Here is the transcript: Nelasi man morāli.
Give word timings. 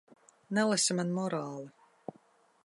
Nelasi 0.57 0.95
man 1.01 1.13
morāli. 1.19 1.69